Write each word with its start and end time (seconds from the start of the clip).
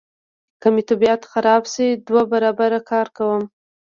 که 0.61 0.67
مې 0.73 0.83
طبیعت 0.89 1.21
خراب 1.31 1.63
شي 1.73 1.87
دوه 2.07 2.23
برابره 2.31 2.79
کار 2.91 3.07
کوم. 3.17 3.41